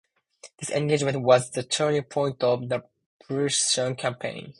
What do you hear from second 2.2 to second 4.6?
of the Prussians' campaign.